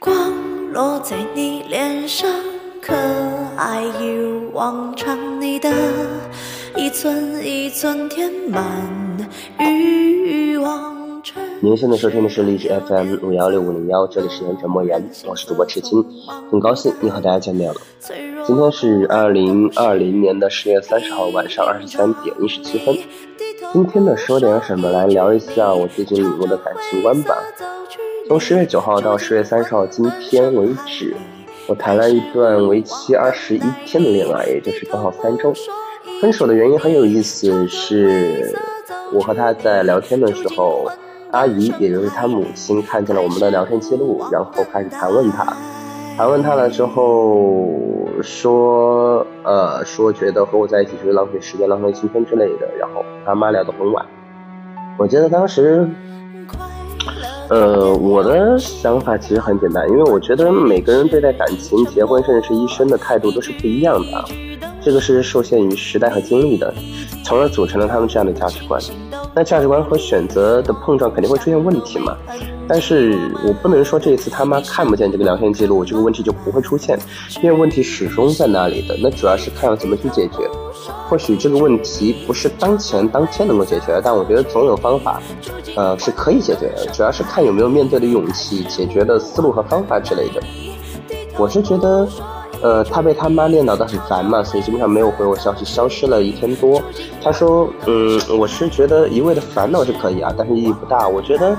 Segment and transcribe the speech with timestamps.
[0.00, 2.28] 光落在你脸上，
[2.80, 2.94] 可
[3.56, 5.70] 爱一如往常，你的
[6.76, 8.64] 一寸一寸填满
[9.58, 10.94] 欲望。
[11.60, 16.04] 您现在收听的是荔枝 FM 五幺六五零幺，这里是言者莫言，我是主播赤青，
[16.50, 17.80] 很高兴又和大家见面了。
[18.46, 22.96] 今天是二零二零年的十月三十号晚上二十三点一十七分。
[23.72, 27.36] 今天呢，说点什么来聊一下我最近领悟的感情观吧。
[28.26, 31.14] 从十月九号到十月三十号今天为止，
[31.68, 35.52] 我谈了一段为期二十一天的恋爱，也就是刚好三周。
[36.22, 38.56] 分手的原因很有意思，是
[39.12, 40.90] 我和他在聊天的时候。
[41.32, 45.44] 阿姨，也就是他母亲，看见了我们的聊天记录，然后开始盘问他。
[46.16, 47.68] 盘问他了之后，
[48.22, 52.68] 说，呃，说觉得和我在一起就是浪费时间、浪费青春之类的。
[52.78, 54.06] 然后他妈聊得很晚。
[54.96, 55.90] 我记得当时，
[57.50, 64.24] 呃，我的想法其实很简单，因为我觉得每个人对待感情、结婚甚至是一生的态度都是不一样的。
[64.80, 66.72] 这个是受限于时代和经历的，
[67.24, 68.80] 从而组成了他们这样的价值观。
[69.34, 72.16] 那价值观和选择的碰撞肯定会出现问题嘛？
[72.68, 76.98] 但是我不能说这一次他妈看不见这个聊天记录，这个问题就不会出现，
[77.42, 78.96] 因为问题始终在那里的。
[79.02, 80.48] 那主要是看要怎么去解决。
[81.08, 85.20] 或许这个问题不是当前当天能够解决，但我觉得总有方法，
[85.76, 86.86] 呃，是可以解决的。
[86.92, 90.40] 主要是看有没有面对的勇气、解决的思路和方法之类的。
[91.38, 92.06] 我是觉得。
[92.62, 96.80] 呃，他被他妈念叨的很烦嘛，所以基本上没有回我消息，消失了一天多。
[97.22, 101.06] 他说，嗯，我是觉得一味的烦恼是可以啊，但是意义不大。
[101.06, 101.54] 我觉得，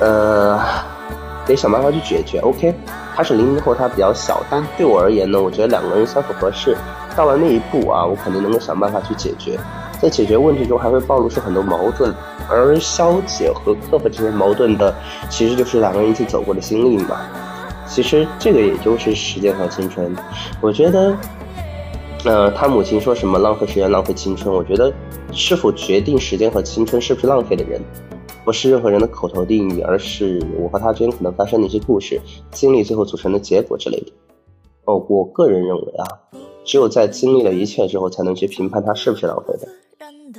[0.00, 0.60] 呃，
[1.46, 2.40] 得想办法去解决。
[2.40, 2.74] OK，
[3.16, 6.76] 他是零零后，他比较小，但对我而言呢，我觉得两个人相处合适，
[7.16, 9.58] 到了那一步啊，我肯定能够想办法去解决。
[10.00, 12.14] 在解决问题中，还会暴露出很多矛盾，
[12.48, 14.94] 而消解和克服这些矛盾的，
[15.28, 17.20] 其实就是两个人一起走过的经历嘛。
[17.86, 20.14] 其实这个也就是时间和青春，
[20.60, 21.16] 我觉得，
[22.24, 24.92] 呃，他母亲说什么浪费时间、浪费青春，我觉得
[25.32, 27.80] 是否决定时间和青春是不是浪费的人，
[28.44, 32.20] 不是任何人的口头定义，而是我和他之间可能发生的一些故事、
[32.50, 34.12] 经历最后组成的结果之类的。
[34.84, 36.04] 哦，我个人认为啊，
[36.68, 39.66] 只有在经历了一切之后，才能去评判他是不是浪费的。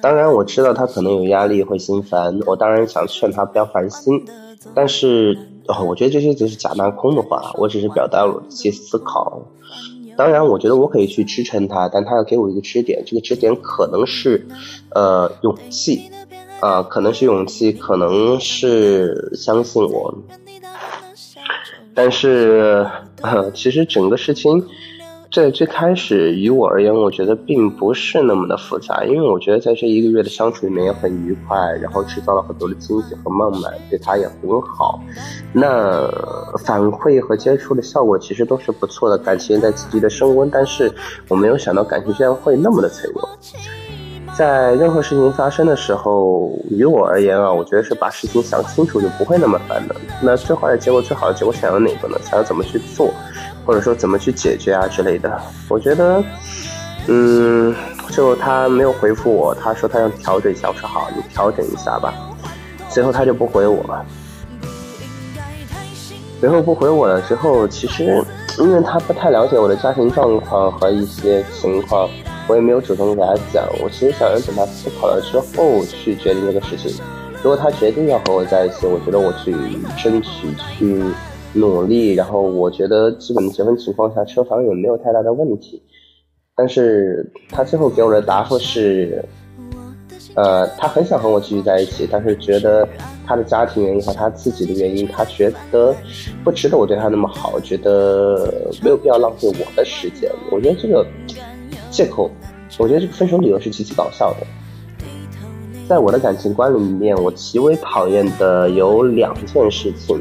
[0.00, 4.24] 当然，我知道他可能有压力，会心烦，我当然想劝他不要烦心，
[4.74, 5.38] 但是。
[5.66, 9.40] 哦，我觉得这些只是假大空的话，我只是表达我的一些思考。
[10.14, 14.46] 当然，我觉得我可以去支撑他，但他要给我一个支点，这个支点可能是，
[14.90, 16.10] 呃，勇气，
[16.60, 20.14] 啊，可能是勇气，可能是相信我。
[21.94, 22.86] 但是，
[23.54, 24.62] 其实整个事情。
[25.34, 35.00] 在最开始，于我而言，我觉得并不是那么的复杂，因为我觉得在这一个月的相处里面也很愉快，然后制造了很多的惊喜和浪漫，对他也很好。
[35.52, 36.08] 那
[36.64, 40.48] 反馈和接触的效果其实都是不错的，感情在积极的升温。
[40.48, 40.88] 但是
[41.28, 43.28] 我没有想到感情居然会那么的脆弱。
[44.36, 49.94] 在任何事情发生的时候，于我而言啊，我觉得是把事情想清楚就不会那么烦的。
[50.20, 52.18] 那最坏的结果，最好的结果想要哪个呢？
[52.24, 53.12] 想要怎么去做？
[53.64, 55.40] 或者说怎么去解决啊之类的，
[55.70, 56.22] 我觉得，
[57.06, 57.74] 嗯，
[58.10, 62.12] 就他没有回复我，他说他要调整一下，我说好，你调整一下吧。
[62.90, 64.04] 随后他就不回我了。
[66.40, 68.22] 随后不回我了之后，其实
[68.58, 72.06] 因为他不太了解我的家庭状况和一些情况，
[72.48, 73.66] 我也没有主动给他讲。
[73.82, 77.02] 我其实想要等他思考了之后去决定这个事情。
[77.42, 79.52] 如果他决定要和我在一起，我觉得我去
[80.02, 81.02] 争取去。
[81.56, 85.80] 努力，然后我觉得基本的结婚情况下，车房也没有太大的问题。
[86.56, 89.24] 但是他最后给我的答复是，
[90.34, 92.88] 呃，他很想和我继续在一起，但是觉得
[93.24, 95.94] 他的家庭原因和他自己的原因，他觉得
[96.42, 98.52] 不值得我对他那么好，觉得
[98.82, 100.28] 没有必要浪费我的时间。
[100.50, 101.06] 我觉得这个
[101.94, 102.28] 借口，
[102.76, 104.46] 我觉得这个分手理由是极其搞笑的。
[105.88, 110.20] 在我的感情观里面，我极为讨厌的有两件事情。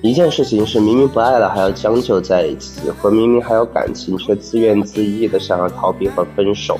[0.00, 6.78] 一件事情是明明不爱了还要将就在一起，和明明还有感情却自怨自艾的想要逃避和分手。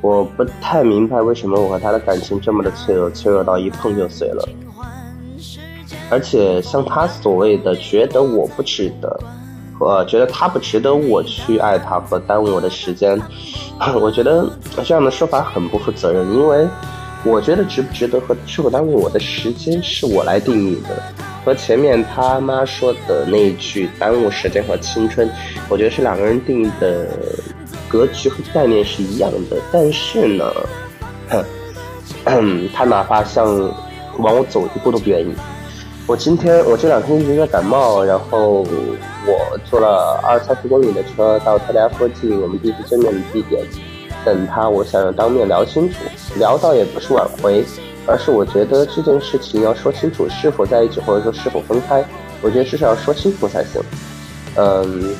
[0.00, 4.48] 我不太明白为什么我和他的感情这么的脆弱，脆弱到一碰就碎了。
[6.10, 9.18] 而且像他所谓的觉得我不值得，
[9.80, 13.20] 呃，觉得他不值得我去爱他和耽误我的时间，
[14.00, 14.48] 我觉得
[14.84, 16.66] 这样的说法很不负责任，因为
[17.24, 21.02] 我觉得值不值得和是否耽误我的时间是我来定义的。
[21.44, 25.28] 和前面他妈说的那一句“耽误时间和青春”，
[25.68, 27.06] 我觉得是两个人定义的
[27.86, 29.56] 格局和概念是一样的。
[29.70, 30.50] 但是呢，
[32.72, 33.46] 他哪怕像
[34.18, 35.34] 往我走一步都不愿意。
[36.06, 38.64] 我今天我这两天一直在感冒，然后
[39.26, 43.64] 我坐了二三十公里的车到他家附近，我们第一次见面的地点
[44.24, 44.68] 等他。
[44.68, 45.96] 我想要当面聊清楚，
[46.36, 47.64] 聊到也不是挽回，
[48.06, 52.04] 而是我觉得这件事情要说清楚，是否在一起或者说是否分开，
[52.42, 53.82] 我觉得至少要说清楚才行。
[54.56, 55.14] 嗯，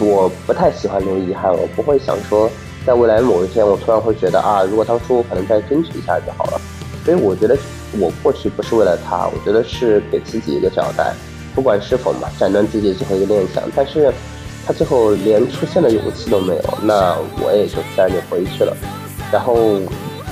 [0.00, 2.50] 我不太喜欢留遗憾，我不会想说
[2.86, 6.60] 在未来某一天我突然会觉得啊，如果当初我可能再争取一下就好了。
[7.04, 7.56] 所以我觉得。
[8.00, 11.14] 我过去不是为了他，我觉得是给自己一个交代，
[11.54, 13.62] 不管是否嘛，斩断自己最后一个念想。
[13.76, 14.12] 但是，
[14.66, 18.76] 他最后连出现的勇气都没有，那我也就自然就回去了。
[19.32, 19.80] 然后，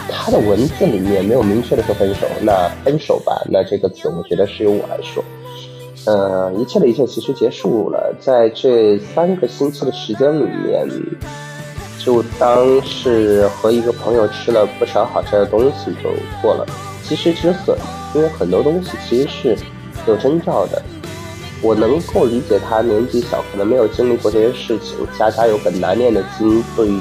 [0.08, 5.22] 他的文字里面没有明确的说分手，那分手吧，那这个词我觉得是由我来说。
[6.04, 10.88] 呃，一切的一切其实结束了，在这三个星期的时间里面，
[11.98, 16.10] 就当是和一个朋友吃了不少好吃的东西就
[16.42, 16.66] 过了。
[17.04, 17.76] 及时止损，
[18.14, 19.56] 因为很多东西其实是
[20.06, 20.82] 有征兆的。
[21.62, 26.98] 我能够理解他年纪小，可能没有经历过这些事情，家家有本难念的经，对于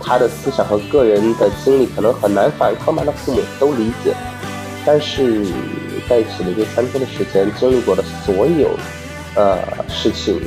[0.00, 3.04] 他的思想和个人的经历可能很难反抗吧。
[3.04, 4.12] 的父母都理解，
[4.84, 5.46] 但是
[6.08, 8.76] 在一起的这三天的时间，经历过的所有
[9.36, 9.58] 呃
[9.88, 10.40] 事情，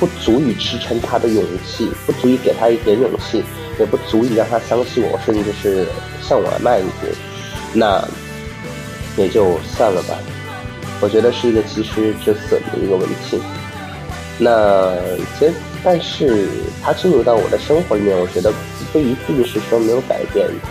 [0.00, 3.44] 不足以支撑他的勇气，不足以给他一点勇气，
[3.78, 5.86] 也不足以让他相信我，甚至是
[6.22, 7.06] 向我迈一步。
[7.74, 8.02] 那。
[9.16, 10.18] 也就算了吧，
[11.04, 13.38] 我觉得是一个及时止损的一个问题。
[14.40, 14.90] 那
[15.38, 15.52] 其实，
[15.84, 16.48] 但是
[16.82, 18.50] 他进入到我的生活里面，我觉得
[18.90, 20.70] 不一定是说没有改变的。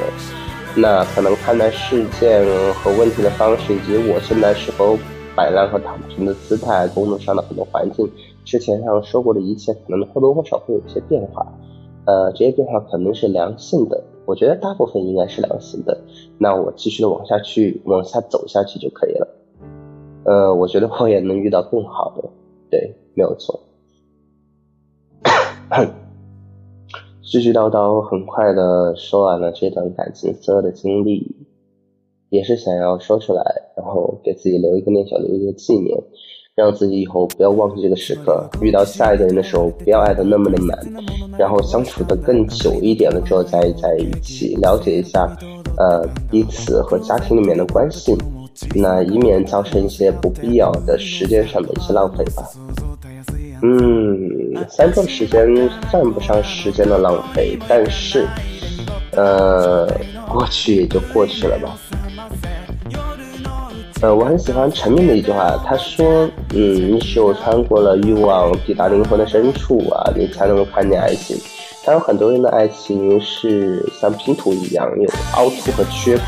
[0.75, 2.43] 那可能看待事件
[2.73, 4.97] 和问题的方式，以及我现在是否
[5.35, 8.09] 摆烂和躺平的姿态，工作上的很多环境，
[8.43, 11.45] 之前上说过的一切，可能或多或少会有一些变化。
[12.05, 14.03] 呃，这些变化可能是良性的。
[14.25, 15.95] 我觉得大部分应该是良性的，
[16.39, 19.27] 那我继续的往下去，往下走下去就可以了。
[20.25, 22.29] 呃，我觉得我也能遇到更好的，
[22.69, 23.59] 对，没有错。
[27.23, 31.35] 絮絮叨叨，很快的说完了这段感情所有的经历，
[32.29, 33.43] 也是想要说出来，
[33.75, 35.97] 然后给自己留一个念想，留一个纪念。
[36.55, 40.77] 让自己以后不要忘记这个时刻，遇到下一个人的时候不要爱的那么的满，
[41.35, 45.27] 然后相处的更久一点了之后再在一起了解一下，
[45.79, 48.15] 呃彼此和家庭里面的关系，
[48.75, 52.43] 那以免造成一些不必要的时间上的一些浪费吧。
[53.61, 55.47] 嗯，三周时间
[55.89, 58.27] 算不上时间的浪费，但是，
[59.11, 59.87] 呃，
[60.27, 61.77] 过去也就过去了吧。
[64.01, 71.37] 呃，我很喜欢陈明的一句话，他说：“嗯，你只有穿过了欲望，抵达灵魂的深处啊，你才能够看见爱情。
[71.85, 76.23] 当然，很多人的爱情是像拼图一样，有凹凸和缺口，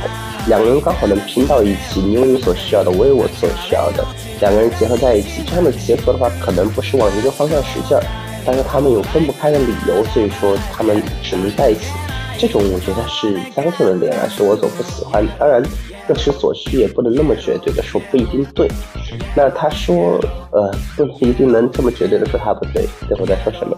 [0.48, 4.06] 两个人刚好能拼到一起，你有你所需要的，我有我所需要的，
[4.40, 8.04] 两个人结合在一起，这样的结合的话，可能不是往一个方向使劲儿，
[8.46, 11.92] 但是他们有分不开的理由，所以说他们只能在一起。
[12.38, 15.26] 这种我觉得是僵硬的恋爱，是我所不喜欢。
[15.40, 15.64] 当然。”
[16.08, 18.70] 各取所需也不能那么绝对的说不一定对，
[19.36, 23.76] 那他说呃不一定能这么绝对的说他不对，最后在说什么？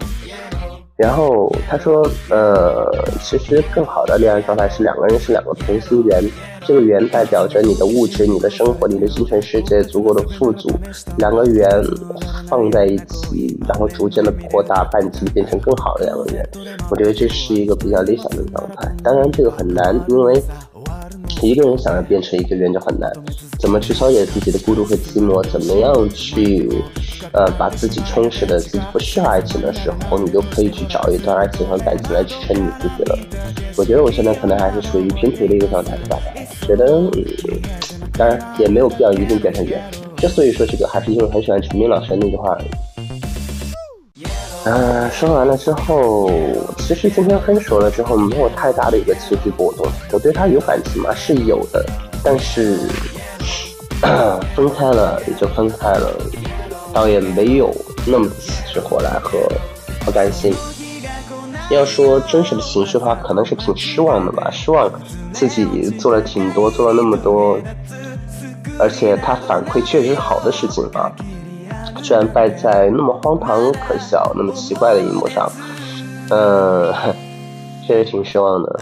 [0.98, 2.84] 然后他说呃
[3.22, 6.20] 其实更好的恋爱状态是两个人是两个同心圆，
[6.66, 10.68] 这个圆代表着你的物质、你的生活、你的精神世界足够的富足，
[11.16, 11.70] 两个圆
[12.48, 16.44] 放在一起，然后逐渐的扩大半径变成更好的两个圆，
[16.90, 18.92] 我觉得这是一个比较理想的状态。
[19.04, 20.42] 当然这个很难，因为。
[21.46, 23.10] 一个人想要变成一个人就很难，
[23.60, 25.42] 怎么去消解自己的孤独和寂寞？
[25.50, 26.68] 怎么样去，
[27.32, 33.18] 呃，把自己充实的自己不需要爱情的时候，你就可以去找一段爱情和感情来支撑你自己了。
[33.76, 36.18] 我觉得我现在可能还是属于拼图的一个状态吧，
[36.66, 37.12] 觉得，嗯，
[38.14, 39.80] 当然也没有必要一定变成圆。
[40.16, 42.58] 之所以说这个，还是因为很喜欢陈明老师的那句话。
[44.68, 46.30] 呃，说完了之后，
[46.76, 49.86] 其实今天分手了之后，没有太大的一个情绪波动。
[50.12, 51.08] 我对他有感情吗？
[51.14, 51.82] 是有的，
[52.22, 52.78] 但是
[54.54, 56.12] 分开了也就分开了，
[56.92, 57.74] 倒也没有
[58.06, 59.38] 那么死去活来和
[60.04, 60.54] 不甘心。
[61.70, 64.90] 要说真实的情绪的话，可能是挺失望的吧，失望
[65.32, 67.58] 自己做了挺多，做了那么多，
[68.78, 71.10] 而且他反馈确实好的事情啊。
[72.02, 75.50] 居然败在那么荒唐、可笑、那么奇怪的一幕上，
[76.30, 76.92] 嗯，
[77.86, 78.80] 确实挺失望的。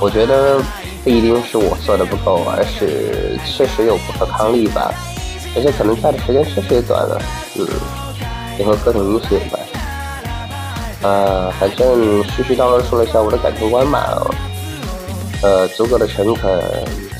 [0.00, 0.60] 我觉得
[1.04, 4.92] 不一定是我做的不够，而是确实有不可抗力吧。
[5.54, 7.20] 而且可能在的时间确实也短了，
[7.58, 7.66] 嗯，
[8.58, 9.60] 也和各种因素有关。
[11.02, 14.26] 呃，反正絮絮叨叨说了一下我的感情观吧，
[15.42, 16.58] 呃，足够的诚恳，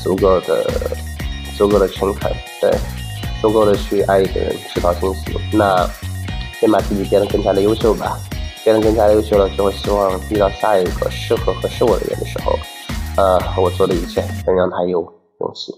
[0.01, 0.65] 足够的，
[1.57, 2.71] 足够的诚恳，对。
[3.43, 5.37] 足够的去爱一个人，制造幸福。
[5.51, 5.85] 那
[6.61, 8.17] 先把自己变得更加的优秀吧，
[8.63, 12.57] 变得更加的优秀了之后，希望遇到下一个适合合适我的人的时候，
[13.17, 15.01] 呃，我做的一切能让他有
[15.41, 15.73] 勇气。